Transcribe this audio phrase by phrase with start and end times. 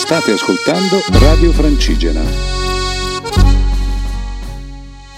[0.00, 2.20] State ascoltando Radio Francigena.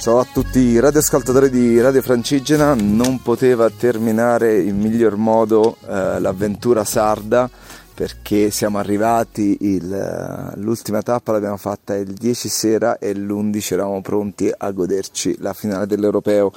[0.00, 6.21] Ciao a tutti i radioascoltatori di Radio Francigena, non poteva terminare in miglior modo eh,
[6.21, 7.48] l'avventura sarda
[7.95, 14.53] perché siamo arrivati, il, l'ultima tappa l'abbiamo fatta il 10 sera e l'11 eravamo pronti
[14.55, 16.53] a goderci la finale dell'Europeo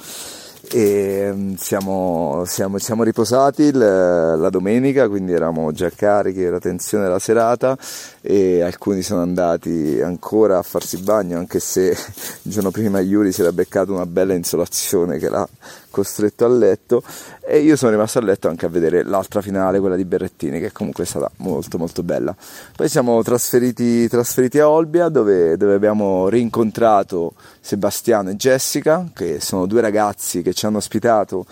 [0.70, 7.18] e mm, siamo, siamo, siamo riposati la domenica, quindi eravamo già carichi della tensione della
[7.18, 7.76] serata
[8.20, 11.90] e alcuni sono andati ancora a farsi bagno anche se
[12.42, 15.48] il giorno prima Yuri si era beccato una bella insolazione che l'ha
[15.96, 17.02] costretto a letto
[17.40, 20.70] e io sono rimasto a letto anche a vedere l'altra finale, quella di Berrettini, che
[20.70, 22.36] comunque è stata molto molto bella.
[22.76, 29.64] Poi siamo trasferiti, trasferiti a Olbia dove, dove, abbiamo rincontrato Sebastiano e Jessica, che sono
[29.64, 31.46] due ragazzi che ci hanno ospitato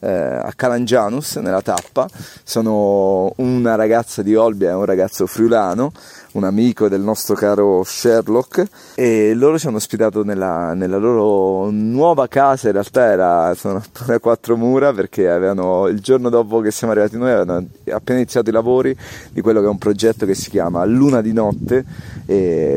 [0.00, 2.08] a Calangianus nella tappa.
[2.42, 5.92] Sono una ragazza di Olbia e un ragazzo friulano
[6.32, 8.64] un amico del nostro caro Sherlock
[8.94, 14.18] e loro ci hanno ospitato nella, nella loro nuova casa, in realtà era, sono a
[14.18, 18.52] quattro mura perché avevano, il giorno dopo che siamo arrivati noi avevano appena iniziato i
[18.52, 18.96] lavori
[19.32, 21.84] di quello che è un progetto che si chiama Luna di Notte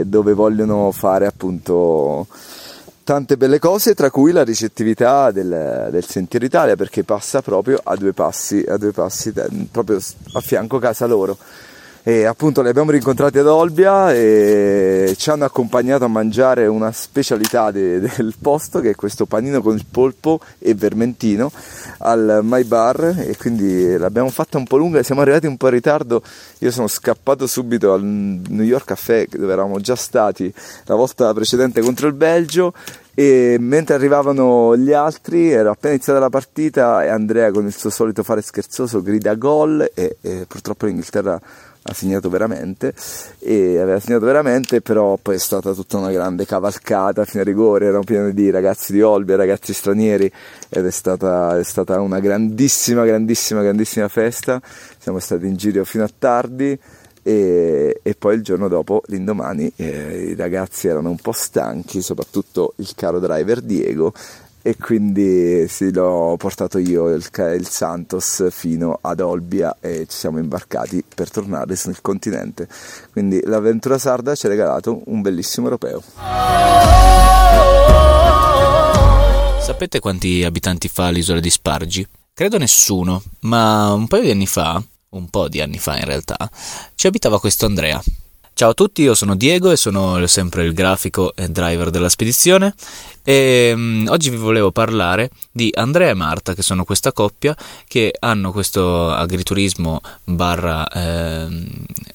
[0.04, 2.26] dove vogliono fare appunto
[3.04, 7.96] tante belle cose, tra cui la ricettività del, del, Sentiero Italia, perché passa proprio a
[7.96, 9.34] due passi, a due passi
[9.72, 10.00] proprio
[10.34, 11.38] a fianco casa loro
[12.06, 17.72] e appunto li abbiamo rincontrati ad Olbia e ci hanno accompagnato a mangiare una specialità
[17.72, 21.50] de, del posto che è questo panino con il polpo e vermentino
[22.00, 23.24] al My Bar.
[23.26, 26.22] E quindi l'abbiamo fatta un po' lunga siamo arrivati un po' in ritardo.
[26.60, 31.80] Io sono scappato subito al New York Café dove eravamo già stati la volta precedente
[31.80, 32.74] contro il Belgio.
[33.16, 37.92] E mentre arrivavano gli altri era appena iniziata la partita e Andrea con il suo
[37.92, 41.40] solito fare scherzoso grida gol e, e purtroppo l'Inghilterra
[41.84, 42.94] ha segnato veramente
[43.40, 47.88] e aveva segnato veramente però poi è stata tutta una grande cavalcata fino a rigore
[47.88, 50.32] erano pieni di ragazzi di Olbia ragazzi stranieri
[50.70, 54.62] ed è stata, è stata una grandissima grandissima grandissima festa.
[54.98, 56.78] Siamo stati in giro fino a tardi
[57.22, 62.74] e, e, poi il giorno dopo, l'indomani, eh, i ragazzi erano un po' stanchi, soprattutto
[62.78, 64.14] il caro driver Diego,
[64.66, 70.40] e quindi sì, l'ho portato io il, il, Santos fino ad Olbia e ci siamo
[70.40, 72.70] imbarcati per tornare sul continente.
[73.12, 76.02] Quindi l'avventura sarda ci ha regalato un bellissimo europeo.
[79.60, 82.08] Sapete quanti abitanti fa l'isola di Spargi?
[82.34, 86.50] Credo nessuno, ma un paio di anni fa, un po' di anni fa in realtà,
[86.96, 88.02] ci abitava questo Andrea.
[88.64, 92.74] Ciao a tutti, io sono Diego e sono sempre il grafico e driver della spedizione.
[93.22, 97.54] E um, oggi vi volevo parlare di Andrea e Marta che sono questa coppia
[97.86, 101.48] che hanno questo agriturismo barra eh,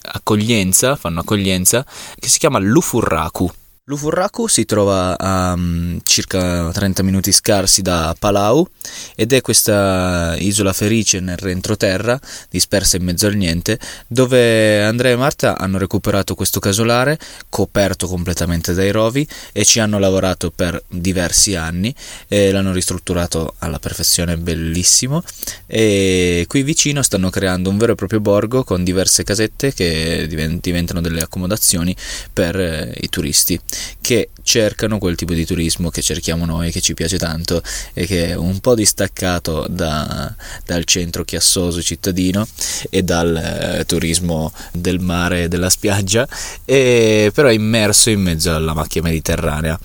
[0.01, 1.85] accoglienza, fanno accoglienza
[2.19, 3.53] che si chiama Lufurraku
[3.89, 8.69] Lufurraku si trova a um, circa 30 minuti scarsi da Palau
[9.17, 15.17] ed è questa isola felice nel retroterra, dispersa in mezzo al niente, dove Andrea e
[15.17, 21.55] Marta hanno recuperato questo casolare coperto completamente dai rovi e ci hanno lavorato per diversi
[21.55, 21.95] anni
[22.29, 25.23] e l'hanno ristrutturato alla perfezione, bellissimo.
[25.67, 31.01] E qui vicino stanno creando un vero e proprio borgo con diverse casette che diventano
[31.01, 31.97] delle accomodazioni
[32.31, 33.59] per eh, i turisti
[34.01, 37.63] che cercano quel tipo di turismo che cerchiamo noi, che ci piace tanto
[37.93, 40.35] e che è un po' distaccato da,
[40.65, 42.47] dal centro chiassoso cittadino
[42.91, 46.27] e dal eh, turismo del mare e della spiaggia,
[46.65, 49.79] e però è immerso in mezzo alla macchia mediterranea.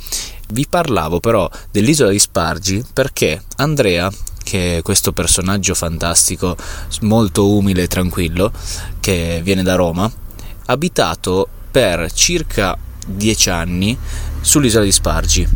[0.49, 4.11] Vi parlavo però dell'isola di Spargi perché Andrea
[4.43, 6.55] che è questo personaggio fantastico,
[7.01, 8.51] molto umile e tranquillo,
[8.99, 10.11] che viene da Roma,
[10.65, 12.77] abitato per circa
[13.07, 13.97] dieci anni
[14.41, 15.47] sull'isola di Spargi.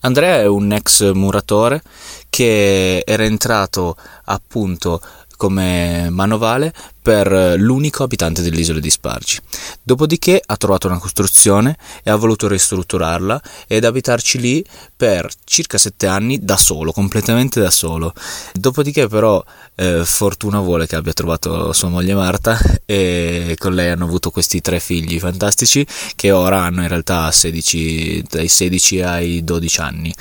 [0.00, 1.82] Andrea è un ex muratore
[2.28, 5.00] che era entrato appunto
[5.36, 6.72] come manovale
[7.06, 9.38] per l'unico abitante dell'isola di Spargi.
[9.80, 14.64] Dopodiché ha trovato una costruzione e ha voluto ristrutturarla ed abitarci lì
[14.96, 18.12] per circa sette anni da solo, completamente da solo.
[18.52, 19.40] Dopodiché però
[19.76, 24.60] eh, fortuna vuole che abbia trovato sua moglie Marta e con lei hanno avuto questi
[24.60, 25.86] tre figli fantastici
[26.16, 30.12] che ora hanno in realtà 16, dai 16 ai 12 anni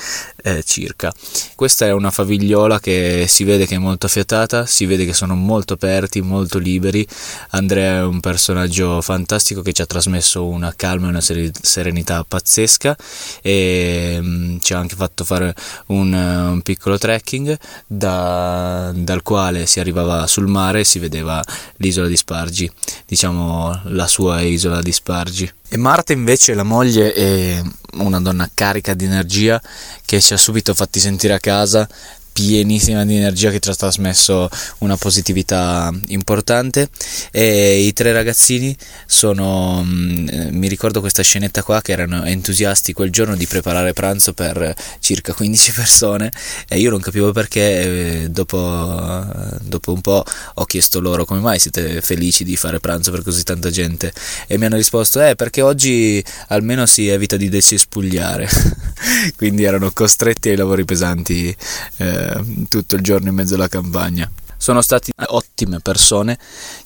[0.44, 1.12] eh, circa.
[1.56, 5.34] Questa è una famigliola che si vede che è molto affiatata, si vede che sono
[5.34, 7.08] molto aperti, molto liberi liberi.
[7.52, 12.96] Andrea è un personaggio fantastico che ci ha trasmesso una calma e una serenità pazzesca
[13.42, 15.56] e um, ci ha anche fatto fare
[15.88, 17.58] un, un piccolo trekking
[17.88, 21.44] da, dal quale si arrivava sul mare e si vedeva
[21.78, 22.70] l'isola di Spargi,
[23.06, 25.52] diciamo la sua isola di Spargi.
[25.68, 27.62] E Marta invece, la moglie, è
[27.94, 29.62] una donna carica di energia
[30.06, 31.88] che ci ha subito fatti sentire a casa
[32.36, 34.50] pienissima di energia che ci ha trasmesso
[34.80, 36.90] una positività importante.
[37.32, 43.10] E i tre ragazzini sono mm, mi ricordo questa scenetta qua che erano entusiasti quel
[43.10, 46.30] giorno di preparare pranzo per circa 15 persone
[46.68, 49.26] e io non capivo perché dopo,
[49.62, 53.44] dopo un po' ho chiesto loro come mai siete felici di fare pranzo per così
[53.44, 54.12] tanta gente?
[54.48, 58.50] E mi hanno risposto eh perché oggi almeno si evita di decespugliare
[59.38, 61.56] quindi erano costretti ai lavori pesanti
[61.98, 62.25] eh,
[62.70, 64.30] tutto il giorno in mezzo alla campagna.
[64.58, 66.38] Sono stati ottime persone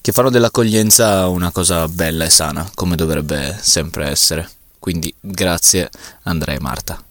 [0.01, 4.49] che fanno dell'accoglienza una cosa bella e sana, come dovrebbe sempre essere.
[4.79, 5.89] Quindi grazie
[6.23, 7.03] Andrea e Marta.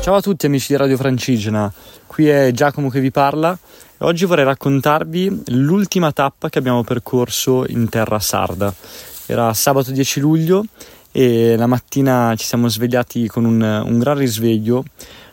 [0.00, 1.70] Ciao a tutti amici di Radio Francigena,
[2.06, 3.52] qui è Giacomo che vi parla
[3.98, 8.72] e oggi vorrei raccontarvi l'ultima tappa che abbiamo percorso in terra sarda.
[9.26, 10.64] Era sabato 10 luglio
[11.18, 14.84] e la mattina ci siamo svegliati con un, un gran risveglio,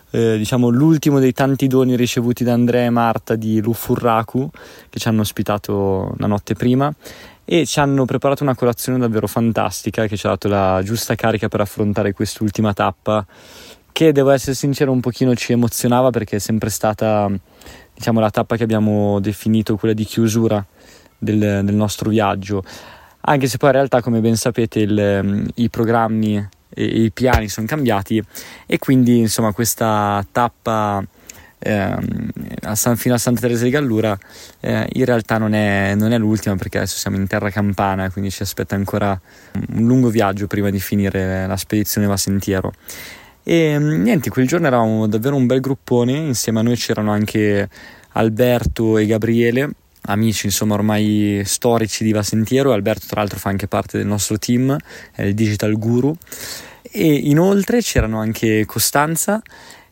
[0.09, 4.49] eh, diciamo l'ultimo dei tanti doni ricevuti da Andrea e Marta di Lufurraku
[4.89, 6.91] che ci hanno ospitato la notte prima.
[7.47, 11.49] E ci hanno preparato una colazione davvero fantastica che ci ha dato la giusta carica
[11.49, 13.23] per affrontare quest'ultima tappa
[13.91, 17.29] che devo essere sincero un pochino ci emozionava perché è sempre stata
[17.93, 20.65] diciamo la tappa che abbiamo definito quella di chiusura
[21.15, 22.63] del, del nostro viaggio
[23.25, 27.47] anche se poi in realtà come ben sapete il, mm, i programmi e i piani
[27.47, 28.21] sono cambiati
[28.65, 31.03] e quindi insomma questa tappa
[31.59, 31.95] eh,
[32.61, 34.17] a San, fino a Santa Teresa di Gallura
[34.59, 38.29] eh, in realtà non è, non è, l'ultima perché adesso siamo in terra campana quindi
[38.29, 39.19] ci aspetta ancora
[39.73, 42.73] un lungo viaggio prima di finire la spedizione va sentiero
[43.41, 47.69] e mm, niente quel giorno eravamo davvero un bel gruppone insieme a noi c'erano anche
[48.11, 49.71] Alberto e Gabriele
[50.07, 54.75] amici insomma ormai storici di Vasentiero Alberto tra l'altro fa anche parte del nostro team
[55.13, 56.15] è il digital guru.
[56.81, 59.41] E inoltre c'erano anche Costanza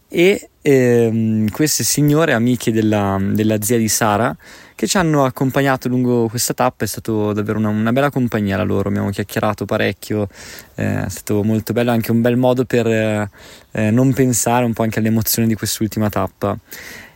[0.08, 4.36] e ehm, queste signore amiche della, della, zia di Sara
[4.76, 6.86] che ci hanno accompagnato lungo questa tappa.
[6.86, 10.28] È stato davvero una, una bella compagnia la loro abbiamo chiacchierato parecchio
[10.76, 14.84] eh, è stato molto bello anche un bel modo per eh, non pensare un po'
[14.84, 16.58] anche alle emozioni di quest'ultima tappa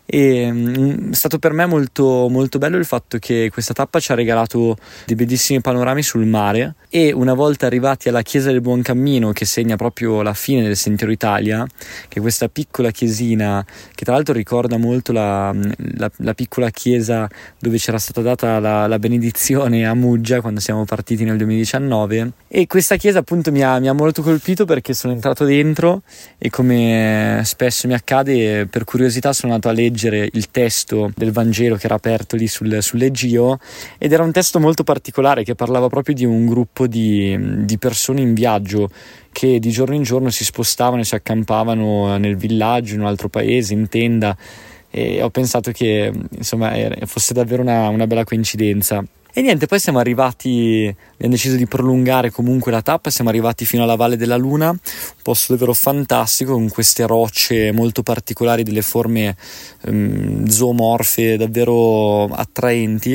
[0.10, 4.14] e mm, è stato per me molto, molto bello il fatto che questa tappa ci
[4.14, 8.82] ha regalato dei bellissimi panorami sul mare e una volta arrivati alla chiesa del Buon
[8.82, 11.68] Cammino che segna proprio la fine del Sentiero Italia
[12.08, 15.54] che è questa piccola chiesina che tra l'altro ricorda molto la,
[15.98, 17.28] la, la piccola chiesa
[17.60, 22.66] dove c'era stata data la, la, benedizione a Muggia quando siamo partiti nel 2019 e
[22.66, 26.04] questa chiesa appunto mi ha, mi ha molto colpito perché sono entrato dentro
[26.38, 31.32] e come spesso mi accade per curiosità sono andato a leggere leggere il testo del
[31.32, 33.60] Vangelo che era aperto lì sul, sull'Egio
[33.98, 38.22] ed era un testo molto particolare che parlava proprio di un gruppo di, di persone
[38.22, 38.90] in viaggio
[39.32, 43.28] che di giorno in giorno si spostavano e si accampavano nel villaggio, in un altro
[43.28, 44.38] paese, in tenda
[44.90, 46.74] e ho pensato che insomma
[47.06, 49.04] fosse davvero una, una bella coincidenza.
[49.38, 53.84] E niente, poi siamo arrivati, abbiamo deciso di prolungare comunque la tappa, siamo arrivati fino
[53.84, 54.80] alla Valle della Luna, un
[55.22, 59.36] posto davvero fantastico con queste rocce molto particolari, delle forme
[59.86, 63.14] um, zoomorfe davvero attraenti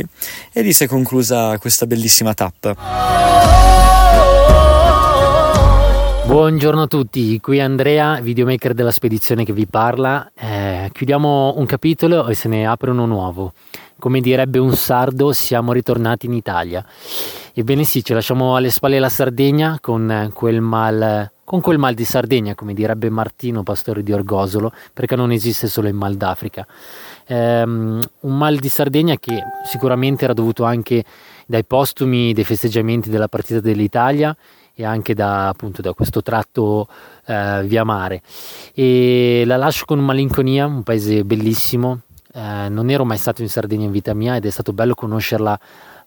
[0.52, 2.76] e lì si è conclusa questa bellissima tappa.
[6.24, 10.30] Buongiorno a tutti, qui Andrea, videomaker della spedizione che vi parla.
[10.38, 13.52] Eh, chiudiamo un capitolo e se ne apre uno nuovo
[14.02, 16.84] come direbbe un sardo, siamo ritornati in Italia.
[17.54, 22.04] Ebbene sì, ci lasciamo alle spalle la Sardegna con quel mal, con quel mal di
[22.04, 26.66] Sardegna, come direbbe Martino, pastore di Orgosolo, perché non esiste solo il mal d'Africa.
[27.28, 31.04] Um, un mal di Sardegna che sicuramente era dovuto anche
[31.46, 34.36] dai postumi dei festeggiamenti della partita dell'Italia
[34.74, 36.88] e anche da, appunto, da questo tratto
[37.26, 38.20] uh, via mare.
[38.74, 42.00] E la lascio con malinconia, un paese bellissimo,
[42.32, 45.58] eh, non ero mai stato in Sardegna in vita mia ed è stato bello conoscerla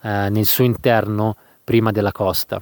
[0.02, 2.62] eh, nel suo interno prima della costa.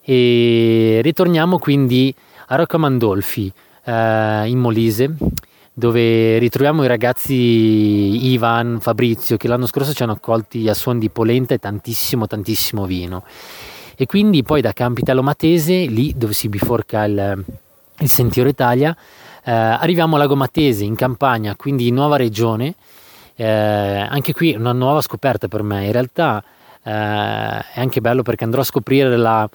[0.00, 2.14] E ritorniamo quindi
[2.46, 3.52] a Roccamandolfi
[3.84, 5.14] eh, in Molise
[5.74, 11.08] dove ritroviamo i ragazzi Ivan, Fabrizio che l'anno scorso ci hanno accolti a suon di
[11.08, 13.24] polenta e tantissimo tantissimo vino
[13.96, 17.44] e quindi poi da Campitalo Matese lì dove si biforca il,
[18.00, 18.94] il Sentiero Italia
[19.44, 22.74] eh, arriviamo a Lago Matese in Campania, quindi in nuova regione,
[23.34, 26.44] Eh, anche qui una nuova scoperta per me, in realtà
[26.82, 29.48] eh, è anche bello perché andrò a scoprire la,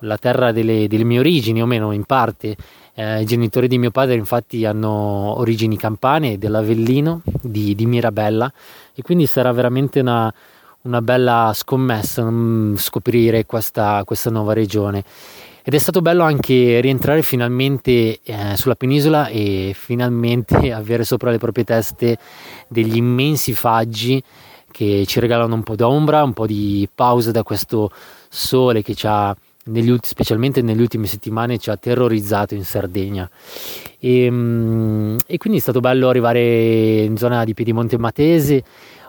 [0.00, 2.56] la terra delle, delle, mie origini, o meno in parte.
[2.94, 8.52] Eh, I genitori di mio padre infatti hanno origini campane dell'Avellino di, di Mirabella
[8.94, 10.32] e quindi sarà veramente una,
[10.82, 15.04] una bella scommessa um, scoprire questa, questa, nuova regione.
[15.64, 21.38] Ed è stato bello anche rientrare finalmente eh, sulla penisola e finalmente avere sopra le
[21.38, 22.18] proprie teste
[22.68, 24.22] degli immensi faggi
[24.70, 27.90] che ci regalano un po' d'ombra, un po' di pausa da questo
[28.28, 33.28] sole che ci ha, negli, specialmente nelle ultime settimane, ci ha terrorizzato in Sardegna.
[33.98, 38.64] E, mm, e quindi è stato bello arrivare in zona di Piedimonte Matese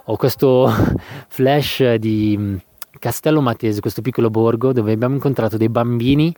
[0.05, 0.69] ho questo
[1.27, 2.59] flash di
[3.03, 6.33] Castello Matese, questo piccolo borgo dove abbiamo incontrato dei bambini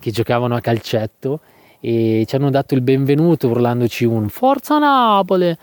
[0.00, 1.38] che giocavano a calcetto
[1.78, 5.56] e ci hanno dato il benvenuto urlandoci un Forza Napoli!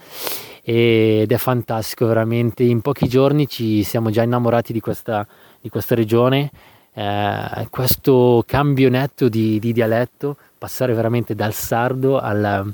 [0.62, 2.64] Ed è fantastico veramente.
[2.64, 5.28] In pochi giorni ci siamo già innamorati di questa,
[5.60, 6.50] di questa regione.
[6.94, 12.74] Eh, questo cambio netto di, di, dialetto passare veramente dal sardo al,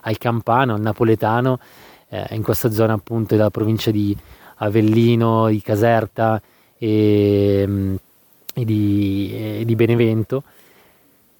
[0.00, 1.60] al campano al napoletano
[2.08, 4.16] eh, in questa zona appunto della provincia di
[4.56, 6.42] Avellino, di Caserta
[6.80, 7.94] e, mm,
[8.54, 10.42] e, di, e di, Benevento.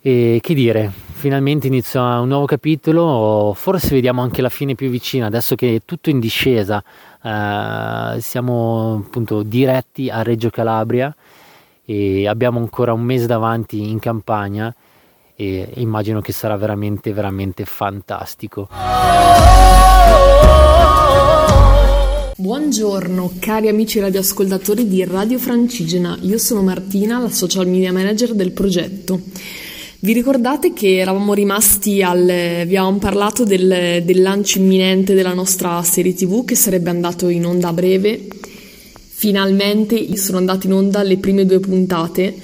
[0.02, 5.26] E che dire, finalmente inizia un nuovo capitolo, forse vediamo anche la fine più vicina,
[5.26, 6.82] adesso che è tutto in discesa,
[7.22, 11.14] eh, siamo appunto diretti a Reggio Calabria
[11.84, 14.74] e abbiamo ancora un mese davanti in campagna
[15.34, 18.68] e immagino che sarà veramente veramente fantastico.
[22.40, 28.52] Buongiorno cari amici radioascoltatori di Radio Francigena, io sono Martina, la social media manager del
[28.52, 29.20] progetto.
[29.98, 32.24] Vi ricordate che eravamo rimasti al...
[32.24, 37.44] vi avevamo parlato del, del lancio imminente della nostra serie tv che sarebbe andato in
[37.44, 38.26] onda a breve?
[39.06, 42.34] Finalmente sono andate in onda le prime due puntate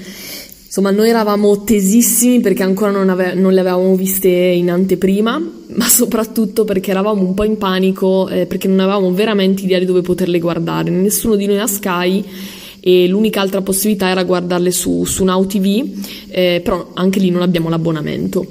[0.66, 5.38] Insomma, noi eravamo tesissimi perché ancora non, ave- non, le avevamo viste in anteprima,
[5.74, 9.84] ma soprattutto perché eravamo un po' in panico eh, perché non avevamo veramente idea di
[9.84, 10.90] dove poterle guardare.
[10.90, 12.24] Nessuno di noi ha Sky
[12.80, 15.88] e l'unica altra possibilità era guardarle su, su Now TV,
[16.28, 18.46] eh, però anche lì non abbiamo l'abbonamento.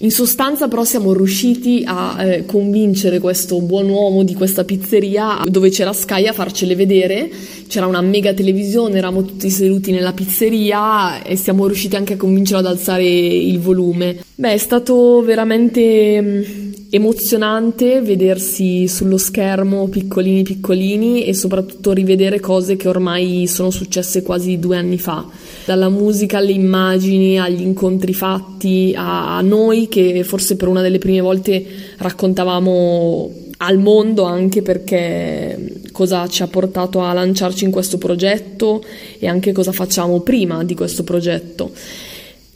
[0.00, 5.70] In sostanza però siamo riusciti a eh, convincere questo buon uomo di questa pizzeria dove
[5.70, 7.28] c'era Sky a farcele vedere,
[7.66, 12.60] c'era una mega televisione, eravamo tutti seduti nella pizzeria e siamo riusciti anche a convincerlo
[12.60, 14.22] ad alzare il volume.
[14.36, 16.42] Beh, è stato veramente mm,
[16.90, 24.58] emozionante vedersi sullo schermo piccolini piccolini e soprattutto rivedere cose che ormai sono successe quasi
[24.58, 25.26] due anni fa
[25.66, 31.20] dalla musica alle immagini, agli incontri fatti, a, noi che forse per una delle prime
[31.20, 31.62] volte
[31.98, 38.82] raccontavamo al mondo anche perché cosa ci ha portato a lanciarci in questo progetto
[39.18, 41.72] e anche cosa facciamo prima di questo progetto.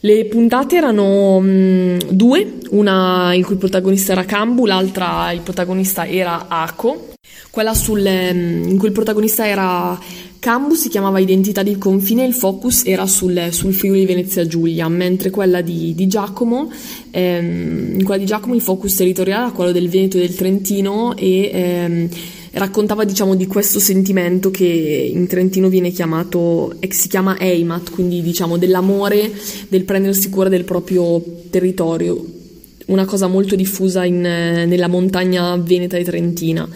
[0.04, 6.46] Le puntate erano mh, due, una il cui protagonista era Cambu, l'altra il protagonista era
[6.48, 7.10] Ako.
[7.50, 9.96] Quella sul, mh, in cui il protagonista era
[10.40, 14.88] Cambu si chiamava Identità di confine e il focus era sul, sul Friuli Venezia Giulia,
[14.88, 16.68] mentre quella di, di Giacomo,
[17.12, 21.16] ehm, in quella di Giacomo il focus territoriale era quello del Veneto e del Trentino
[21.16, 22.08] e ehm,
[22.52, 28.20] raccontava diciamo di questo sentimento che in Trentino viene chiamato, eh, si chiama Eimat, quindi
[28.22, 29.30] diciamo dell'amore,
[29.68, 32.24] del prendersi cura del proprio territorio,
[32.86, 36.68] una cosa molto diffusa in, nella montagna veneta e trentina.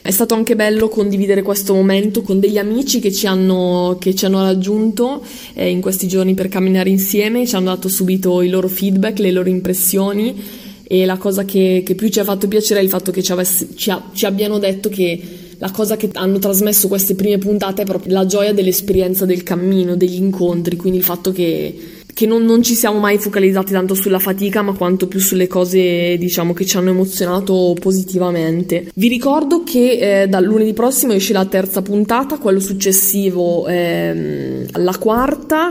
[0.00, 4.24] È stato anche bello condividere questo momento con degli amici che ci hanno, che ci
[4.24, 5.22] hanno raggiunto
[5.54, 9.32] eh, in questi giorni per camminare insieme, ci hanno dato subito i loro feedback, le
[9.32, 13.10] loro impressioni e la cosa che, che più ci ha fatto piacere è il fatto
[13.10, 15.20] che ci, avessi, ci, ha, ci abbiano detto che
[15.58, 19.96] la cosa che hanno trasmesso queste prime puntate è proprio la gioia dell'esperienza del cammino,
[19.96, 24.18] degli incontri, quindi il fatto che che non, non, ci siamo mai focalizzati tanto sulla
[24.18, 28.90] fatica, ma quanto più sulle cose, diciamo, che ci hanno emozionato positivamente.
[28.92, 34.96] Vi ricordo che eh, dal lunedì prossimo esce la terza puntata, quello successivo ehm, la
[34.98, 35.70] quarta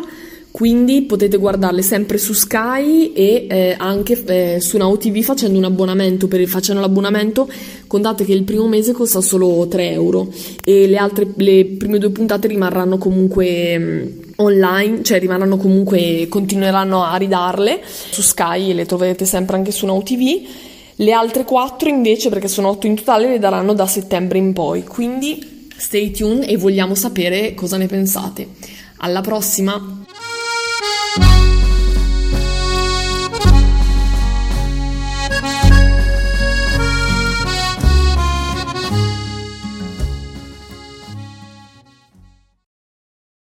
[0.57, 5.65] quindi potete guardarle sempre su Sky e eh, anche eh, su Now TV facendo un
[5.65, 6.27] abbonamento.
[6.27, 7.47] Per, facendo l'abbonamento
[7.85, 10.33] contate che il primo mese costa solo 3 euro
[10.63, 14.05] e le altre le prime due puntate rimarranno comunque mh, mm,
[14.37, 19.85] online cioè rimarranno comunque continueranno a ridarle su Sky e le troverete sempre anche su
[19.85, 20.41] Now TV
[20.95, 24.83] le altre 4 invece perché sono 8 in totale le daranno da settembre in poi.
[24.83, 28.47] Quindi stay tuned e vogliamo sapere cosa ne pensate.
[29.01, 30.05] Alla prossima